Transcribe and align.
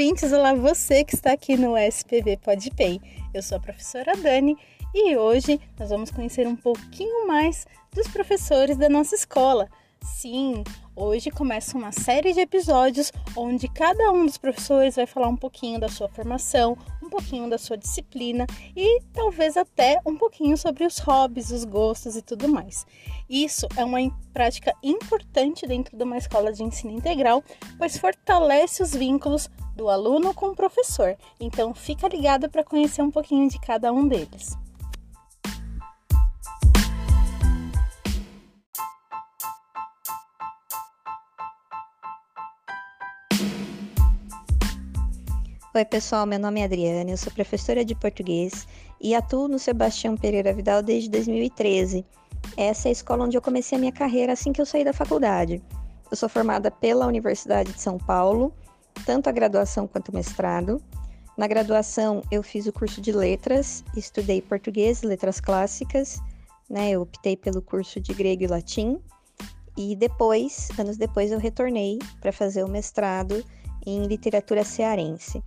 ouvintes, 0.00 0.32
olá 0.32 0.54
você 0.54 1.04
que 1.04 1.14
está 1.14 1.32
aqui 1.32 1.58
no 1.58 1.76
SPV 1.76 2.38
PodPay. 2.38 2.98
Eu 3.34 3.42
sou 3.42 3.58
a 3.58 3.60
professora 3.60 4.16
Dani 4.16 4.56
e 4.94 5.14
hoje 5.14 5.60
nós 5.78 5.90
vamos 5.90 6.10
conhecer 6.10 6.46
um 6.46 6.56
pouquinho 6.56 7.26
mais 7.26 7.66
dos 7.94 8.08
professores 8.08 8.78
da 8.78 8.88
nossa 8.88 9.14
escola. 9.14 9.68
Sim, 10.02 10.64
hoje 11.00 11.30
começa 11.30 11.78
uma 11.78 11.92
série 11.92 12.32
de 12.34 12.40
episódios 12.40 13.10
onde 13.34 13.66
cada 13.68 14.12
um 14.12 14.26
dos 14.26 14.36
professores 14.36 14.96
vai 14.96 15.06
falar 15.06 15.28
um 15.28 15.36
pouquinho 15.36 15.80
da 15.80 15.88
sua 15.88 16.08
formação, 16.08 16.76
um 17.02 17.08
pouquinho 17.08 17.48
da 17.48 17.56
sua 17.56 17.76
disciplina 17.76 18.46
e 18.76 19.00
talvez 19.12 19.56
até 19.56 19.98
um 20.04 20.16
pouquinho 20.16 20.58
sobre 20.58 20.84
os 20.84 20.98
hobbies, 20.98 21.50
os 21.50 21.64
gostos 21.64 22.16
e 22.16 22.22
tudo 22.22 22.48
mais. 22.48 22.86
Isso 23.28 23.66
é 23.76 23.84
uma 23.84 23.98
prática 24.34 24.74
importante 24.82 25.66
dentro 25.66 25.96
de 25.96 26.04
uma 26.04 26.18
escola 26.18 26.52
de 26.52 26.62
ensino 26.62 26.92
integral, 26.92 27.42
pois 27.78 27.96
fortalece 27.96 28.82
os 28.82 28.94
vínculos 28.94 29.48
do 29.74 29.88
aluno 29.88 30.34
com 30.34 30.48
o 30.48 30.56
professor. 30.56 31.16
Então, 31.40 31.72
fica 31.72 32.08
ligado 32.08 32.50
para 32.50 32.62
conhecer 32.62 33.00
um 33.00 33.10
pouquinho 33.10 33.48
de 33.48 33.58
cada 33.58 33.90
um 33.92 34.06
deles. 34.06 34.56
Oi, 45.72 45.84
pessoal, 45.84 46.26
meu 46.26 46.40
nome 46.40 46.60
é 46.60 46.64
Adriane, 46.64 47.12
eu 47.12 47.16
sou 47.16 47.32
professora 47.32 47.84
de 47.84 47.94
português 47.94 48.66
e 49.00 49.14
atuo 49.14 49.46
no 49.46 49.56
Sebastião 49.56 50.16
Pereira 50.16 50.52
Vidal 50.52 50.82
desde 50.82 51.08
2013. 51.08 52.04
Essa 52.56 52.88
é 52.88 52.90
a 52.90 52.92
escola 52.92 53.24
onde 53.24 53.36
eu 53.36 53.40
comecei 53.40 53.78
a 53.78 53.80
minha 53.80 53.92
carreira 53.92 54.32
assim 54.32 54.52
que 54.52 54.60
eu 54.60 54.66
saí 54.66 54.82
da 54.82 54.92
faculdade. 54.92 55.62
Eu 56.10 56.16
sou 56.16 56.28
formada 56.28 56.72
pela 56.72 57.06
Universidade 57.06 57.72
de 57.72 57.80
São 57.80 57.98
Paulo, 57.98 58.52
tanto 59.06 59.28
a 59.28 59.32
graduação 59.32 59.86
quanto 59.86 60.08
o 60.08 60.14
mestrado. 60.16 60.82
Na 61.38 61.46
graduação, 61.46 62.24
eu 62.32 62.42
fiz 62.42 62.66
o 62.66 62.72
curso 62.72 63.00
de 63.00 63.12
letras, 63.12 63.84
estudei 63.96 64.42
português 64.42 65.02
letras 65.02 65.40
clássicas, 65.40 66.18
né? 66.68 66.90
Eu 66.90 67.02
optei 67.02 67.36
pelo 67.36 67.62
curso 67.62 68.00
de 68.00 68.12
grego 68.12 68.42
e 68.42 68.48
latim. 68.48 68.98
E 69.76 69.94
depois, 69.94 70.68
anos 70.76 70.96
depois, 70.96 71.30
eu 71.30 71.38
retornei 71.38 72.00
para 72.20 72.32
fazer 72.32 72.64
o 72.64 72.68
mestrado 72.68 73.44
em 73.86 74.04
literatura 74.08 74.64
cearense. 74.64 75.40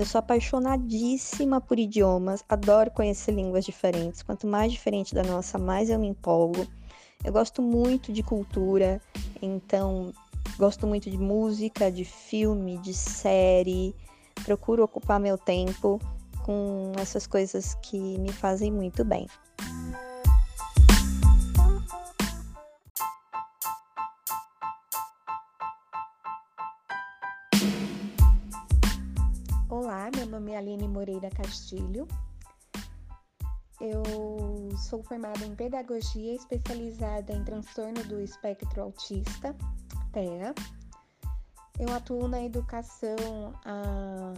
Eu 0.00 0.06
sou 0.06 0.18
apaixonadíssima 0.18 1.60
por 1.60 1.78
idiomas, 1.78 2.42
adoro 2.48 2.90
conhecer 2.90 3.32
línguas 3.32 3.66
diferentes. 3.66 4.22
Quanto 4.22 4.46
mais 4.46 4.72
diferente 4.72 5.14
da 5.14 5.22
nossa, 5.22 5.58
mais 5.58 5.90
eu 5.90 5.98
me 5.98 6.06
empolgo. 6.06 6.66
Eu 7.22 7.30
gosto 7.30 7.60
muito 7.60 8.10
de 8.10 8.22
cultura, 8.22 8.98
então 9.42 10.10
gosto 10.56 10.86
muito 10.86 11.10
de 11.10 11.18
música, 11.18 11.92
de 11.92 12.06
filme, 12.06 12.78
de 12.78 12.94
série. 12.94 13.94
Procuro 14.42 14.82
ocupar 14.82 15.20
meu 15.20 15.36
tempo 15.36 16.00
com 16.46 16.92
essas 16.98 17.26
coisas 17.26 17.74
que 17.82 17.98
me 17.98 18.32
fazem 18.32 18.72
muito 18.72 19.04
bem. 19.04 19.26
Meu 30.16 30.26
nome 30.26 30.52
é 30.52 30.56
Aline 30.56 30.88
Moreira 30.88 31.30
Castilho. 31.30 32.08
Eu 33.80 34.02
sou 34.76 35.02
formada 35.04 35.44
em 35.44 35.54
pedagogia 35.54 36.34
especializada 36.34 37.32
em 37.32 37.44
transtorno 37.44 38.02
do 38.04 38.20
espectro 38.20 38.82
autista, 38.82 39.54
TEA. 40.12 40.52
Eu 41.78 41.94
atuo 41.94 42.26
na 42.26 42.42
educação 42.42 43.54
há 43.64 44.34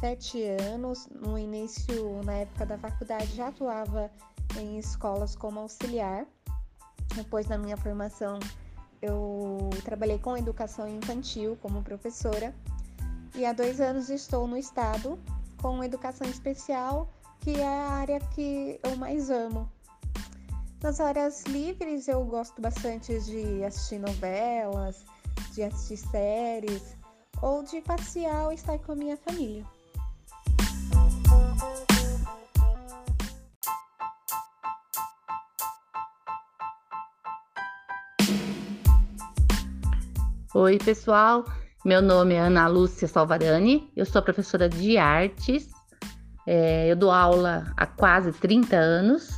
sete 0.00 0.42
anos. 0.72 1.06
No 1.08 1.38
início, 1.38 2.22
na 2.24 2.34
época 2.38 2.66
da 2.66 2.76
faculdade, 2.76 3.36
já 3.36 3.48
atuava 3.48 4.10
em 4.58 4.76
escolas 4.78 5.36
como 5.36 5.60
auxiliar. 5.60 6.26
Depois, 7.14 7.46
na 7.46 7.56
minha 7.56 7.76
formação, 7.76 8.40
eu 9.00 9.70
trabalhei 9.84 10.18
com 10.18 10.36
educação 10.36 10.88
infantil 10.88 11.56
como 11.62 11.80
professora 11.82 12.52
e 13.34 13.44
há 13.44 13.52
dois 13.52 13.80
anos 13.80 14.10
estou 14.10 14.46
no 14.46 14.56
estado 14.56 15.18
com 15.60 15.84
educação 15.84 16.28
especial, 16.28 17.08
que 17.40 17.60
é 17.60 17.66
a 17.66 17.88
área 17.90 18.20
que 18.34 18.80
eu 18.82 18.96
mais 18.96 19.30
amo. 19.30 19.70
Nas 20.82 20.98
horas 20.98 21.44
livres 21.44 22.08
eu 22.08 22.24
gosto 22.24 22.60
bastante 22.60 23.18
de 23.20 23.62
assistir 23.64 23.98
novelas, 23.98 25.04
de 25.52 25.62
assistir 25.62 25.98
séries 26.08 26.96
ou 27.42 27.62
de 27.62 27.80
passear 27.82 28.46
ou 28.46 28.52
estar 28.52 28.78
com 28.78 28.92
a 28.92 28.96
minha 28.96 29.16
família. 29.16 29.64
Oi, 40.52 40.78
pessoal. 40.78 41.44
Meu 41.82 42.02
nome 42.02 42.34
é 42.34 42.40
Ana 42.40 42.66
Lúcia 42.66 43.08
Salvarani, 43.08 43.90
eu 43.96 44.04
sou 44.04 44.20
professora 44.20 44.68
de 44.68 44.98
artes, 44.98 45.70
é, 46.46 46.92
eu 46.92 46.94
dou 46.94 47.10
aula 47.10 47.72
há 47.74 47.86
quase 47.86 48.32
30 48.32 48.76
anos, 48.76 49.30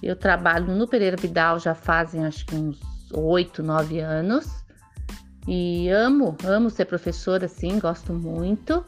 eu 0.00 0.14
trabalho 0.14 0.72
no 0.72 0.86
Pereira 0.86 1.16
Vidal 1.16 1.58
já 1.58 1.74
fazem 1.74 2.24
acho 2.24 2.46
que 2.46 2.54
uns 2.54 2.80
8, 3.12 3.60
9 3.60 3.98
anos 3.98 4.46
e 5.48 5.88
amo, 5.88 6.36
amo 6.44 6.70
ser 6.70 6.84
professora, 6.84 7.48
sim, 7.48 7.80
gosto 7.80 8.12
muito. 8.12 8.84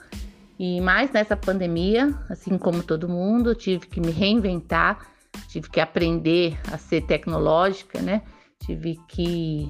E 0.57 0.81
mais 0.81 1.11
nessa 1.11 1.37
pandemia, 1.37 2.15
assim 2.31 2.57
como 2.57 2.85
todo 2.85 3.09
mundo, 3.09 3.53
tive 3.53 3.89
que 3.89 4.01
me 4.01 4.13
reinventar, 4.13 5.05
tive 5.49 5.69
que 5.69 5.81
aprender 5.81 6.57
a 6.73 6.79
ser 6.79 7.03
tecnológica, 7.03 8.01
né? 8.01 8.23
Tive 8.65 8.97
que 9.09 9.69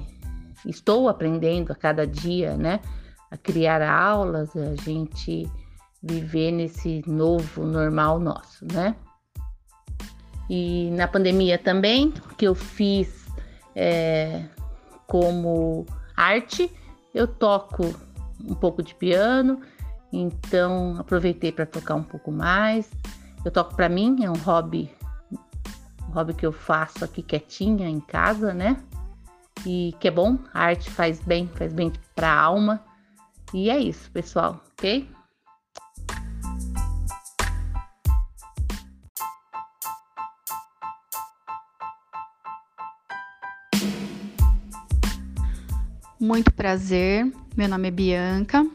estou 0.65 1.09
aprendendo 1.09 1.71
a 1.71 1.75
cada 1.75 2.05
dia, 2.05 2.55
né? 2.55 2.79
A 3.29 3.37
criar 3.37 3.81
aulas, 3.81 4.55
a 4.55 4.75
gente 4.75 5.49
viver 6.01 6.51
nesse 6.51 7.03
novo 7.07 7.65
normal 7.65 8.19
nosso, 8.19 8.65
né? 8.71 8.95
E 10.49 10.89
na 10.91 11.07
pandemia 11.07 11.57
também, 11.57 12.13
que 12.37 12.47
eu 12.47 12.55
fiz 12.55 13.27
é, 13.75 14.45
como 15.05 15.85
arte, 16.15 16.71
eu 17.13 17.27
toco 17.27 17.93
um 18.45 18.55
pouco 18.55 18.81
de 18.81 18.95
piano, 18.95 19.59
então 20.11 20.95
aproveitei 20.97 21.51
para 21.51 21.65
tocar 21.65 21.95
um 21.95 22.03
pouco 22.03 22.31
mais. 22.31 22.89
Eu 23.43 23.51
toco 23.51 23.75
para 23.75 23.89
mim, 23.89 24.23
é 24.23 24.29
um 24.29 24.37
hobby, 24.37 24.89
um 26.07 26.13
hobby 26.13 26.33
que 26.33 26.45
eu 26.45 26.53
faço 26.53 27.03
aqui 27.03 27.21
quietinha 27.21 27.89
em 27.89 27.99
casa, 27.99 28.53
né? 28.53 28.77
E 29.65 29.93
que 29.99 30.07
é 30.07 30.11
bom, 30.11 30.37
a 30.53 30.61
arte 30.61 30.89
faz 30.89 31.19
bem, 31.19 31.47
faz 31.47 31.73
bem 31.73 31.91
para 32.15 32.31
a 32.31 32.41
alma. 32.41 32.86
E 33.53 33.69
é 33.69 33.79
isso, 33.79 34.11
pessoal, 34.11 34.61
ok? 34.73 35.07
Muito 46.19 46.51
prazer, 46.51 47.31
meu 47.55 47.69
nome 47.69 47.87
é 47.87 47.91
Bianca, 47.91 48.67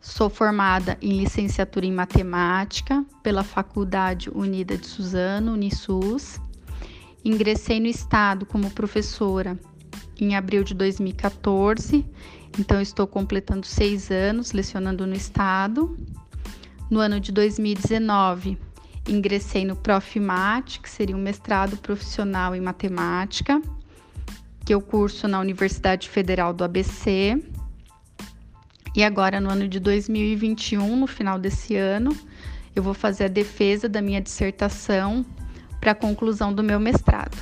sou 0.00 0.28
formada 0.28 0.98
em 1.00 1.18
licenciatura 1.18 1.86
em 1.86 1.92
matemática 1.92 3.04
pela 3.22 3.44
Faculdade 3.44 4.30
Unida 4.30 4.76
de 4.76 4.86
Suzano, 4.86 5.52
Unisus. 5.52 6.40
Ingressei 7.24 7.78
no 7.78 7.86
Estado 7.86 8.44
como 8.46 8.70
professora 8.70 9.56
em 10.18 10.34
abril 10.34 10.64
de 10.64 10.74
2014 10.74 12.04
então, 12.58 12.80
estou 12.80 13.06
completando 13.06 13.66
seis 13.66 14.10
anos 14.10 14.52
lecionando 14.52 15.06
no 15.06 15.14
estado. 15.14 15.96
No 16.90 17.00
ano 17.00 17.18
de 17.18 17.32
2019, 17.32 18.58
ingressei 19.08 19.64
no 19.64 19.74
Profimat, 19.74 20.78
que 20.78 20.90
seria 20.90 21.16
um 21.16 21.22
mestrado 21.22 21.76
profissional 21.78 22.54
em 22.54 22.60
matemática, 22.60 23.60
que 24.64 24.74
eu 24.74 24.80
curso 24.80 25.26
na 25.26 25.40
Universidade 25.40 26.08
Federal 26.10 26.52
do 26.52 26.62
ABC. 26.62 27.42
E 28.94 29.02
agora, 29.02 29.40
no 29.40 29.50
ano 29.50 29.66
de 29.66 29.80
2021, 29.80 30.96
no 30.96 31.06
final 31.06 31.38
desse 31.38 31.74
ano, 31.76 32.14
eu 32.76 32.82
vou 32.82 32.92
fazer 32.92 33.24
a 33.24 33.28
defesa 33.28 33.88
da 33.88 34.02
minha 34.02 34.20
dissertação 34.20 35.24
para 35.80 35.92
a 35.92 35.94
conclusão 35.94 36.52
do 36.52 36.62
meu 36.62 36.78
mestrado. 36.78 37.36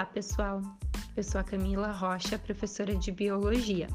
Olá, 0.00 0.06
pessoal. 0.06 0.62
Eu 1.14 1.22
sou 1.22 1.38
a 1.38 1.44
Camila 1.44 1.92
Rocha, 1.92 2.38
professora 2.38 2.96
de 2.96 3.12
Biologia. 3.12 3.86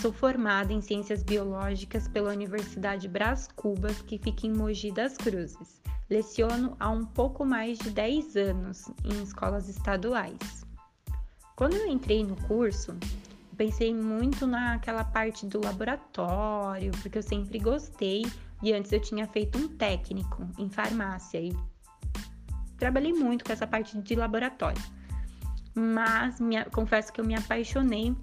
sou 0.00 0.10
formada 0.10 0.72
em 0.72 0.80
Ciências 0.80 1.22
Biológicas 1.22 2.08
pela 2.08 2.32
Universidade 2.32 3.08
Brás 3.08 3.46
Cubas, 3.54 4.00
que 4.00 4.16
fica 4.16 4.46
em 4.46 4.54
Mogi 4.54 4.90
das 4.90 5.18
Cruzes. 5.18 5.82
Leciono 6.08 6.74
há 6.80 6.88
um 6.88 7.04
pouco 7.04 7.44
mais 7.44 7.76
de 7.76 7.90
10 7.90 8.36
anos 8.36 8.90
em 9.04 9.22
escolas 9.22 9.68
estaduais. 9.68 10.64
Quando 11.56 11.74
eu 11.74 11.86
entrei 11.86 12.24
no 12.24 12.36
curso, 12.46 12.96
pensei 13.54 13.92
muito 13.92 14.46
naquela 14.46 15.04
parte 15.04 15.44
do 15.44 15.62
laboratório, 15.62 16.90
porque 17.02 17.18
eu 17.18 17.22
sempre 17.22 17.58
gostei 17.58 18.24
e 18.62 18.72
antes 18.72 18.90
eu 18.90 19.00
tinha 19.00 19.26
feito 19.26 19.58
um 19.58 19.68
técnico 19.76 20.48
em 20.56 20.70
farmácia 20.70 21.38
e 21.38 21.54
trabalhei 22.78 23.12
muito 23.12 23.44
com 23.44 23.52
essa 23.52 23.66
parte 23.66 24.00
de 24.00 24.14
laboratório. 24.14 25.01
Mas 25.74 26.40
minha, 26.40 26.64
confesso 26.66 27.12
que 27.12 27.20
eu 27.20 27.24
me 27.24 27.34
apaixonei 27.34 28.14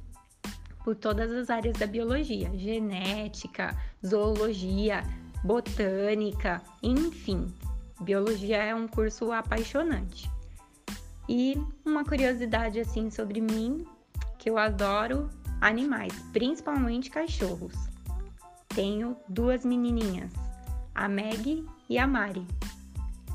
por 0.83 0.95
todas 0.95 1.31
as 1.31 1.49
áreas 1.49 1.77
da 1.77 1.85
biologia, 1.85 2.49
genética, 2.57 3.75
zoologia, 4.05 5.03
botânica, 5.43 6.61
enfim. 6.81 7.53
Biologia 8.01 8.57
é 8.57 8.73
um 8.73 8.87
curso 8.87 9.31
apaixonante. 9.31 10.29
E 11.27 11.61
uma 11.85 12.03
curiosidade 12.03 12.79
assim 12.79 13.09
sobre 13.09 13.41
mim, 13.41 13.85
que 14.37 14.49
eu 14.49 14.57
adoro 14.57 15.29
animais, 15.61 16.13
principalmente 16.31 17.09
cachorros. 17.09 17.75
Tenho 18.69 19.17
duas 19.27 19.65
menininhas, 19.65 20.31
a 20.95 21.07
Meg 21.07 21.65
e 21.89 21.97
a 21.99 22.07
Mari. 22.07 22.47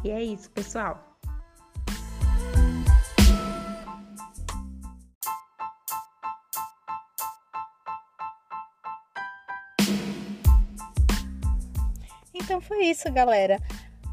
E 0.02 0.10
é 0.10 0.22
isso, 0.22 0.50
pessoal. 0.50 1.13
Então 12.44 12.60
foi 12.60 12.84
isso, 12.84 13.10
galera. 13.10 13.58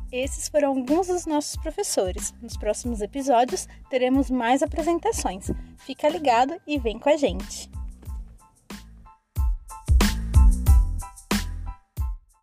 Esses 0.09 0.47
foram 0.47 0.69
alguns 0.69 1.07
dos 1.07 1.25
nossos 1.25 1.57
professores. 1.57 2.33
Nos 2.41 2.55
próximos 2.55 3.01
episódios 3.01 3.67
teremos 3.89 4.31
mais 4.31 4.63
apresentações. 4.63 5.51
Fica 5.77 6.07
ligado 6.07 6.55
e 6.65 6.79
vem 6.79 6.97
com 6.97 7.09
a 7.09 7.17
gente. 7.17 7.69